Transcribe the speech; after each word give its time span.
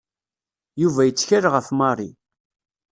Yuba 0.81 1.01
yettkal 1.05 1.45
ɣef 1.53 1.67
Mary. 1.79 2.09